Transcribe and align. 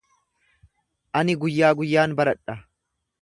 Ani 1.19 1.35
guyyaa 1.43 1.71
guyyaan 1.81 2.15
baradha. 2.21 2.57